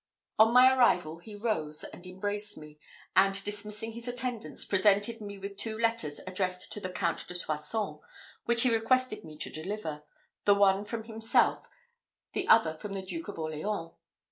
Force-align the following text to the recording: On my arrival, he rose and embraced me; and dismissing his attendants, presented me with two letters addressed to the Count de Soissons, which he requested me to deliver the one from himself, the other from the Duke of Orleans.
On 0.39 0.51
my 0.51 0.73
arrival, 0.75 1.19
he 1.19 1.35
rose 1.35 1.83
and 1.83 2.07
embraced 2.07 2.57
me; 2.57 2.79
and 3.15 3.35
dismissing 3.43 3.91
his 3.91 4.07
attendants, 4.07 4.65
presented 4.65 5.21
me 5.21 5.37
with 5.37 5.57
two 5.57 5.77
letters 5.77 6.19
addressed 6.25 6.73
to 6.73 6.79
the 6.79 6.89
Count 6.89 7.27
de 7.27 7.35
Soissons, 7.35 7.99
which 8.45 8.63
he 8.63 8.73
requested 8.73 9.23
me 9.23 9.37
to 9.37 9.51
deliver 9.51 10.01
the 10.45 10.55
one 10.55 10.83
from 10.85 11.03
himself, 11.03 11.69
the 12.33 12.47
other 12.47 12.75
from 12.79 12.93
the 12.93 13.03
Duke 13.05 13.27
of 13.27 13.37
Orleans. 13.37 13.91